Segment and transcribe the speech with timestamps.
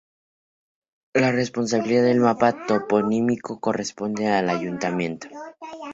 [1.13, 5.27] La responsabilidad del mapa toponímico corresponde al Ayuntamiento.